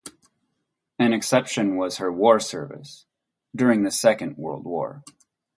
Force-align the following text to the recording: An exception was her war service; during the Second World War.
An 0.97 1.13
exception 1.13 1.75
was 1.77 1.97
her 1.97 2.11
war 2.11 2.39
service; 2.39 3.05
during 3.55 3.83
the 3.83 3.91
Second 3.91 4.35
World 4.35 4.65
War. 4.65 5.03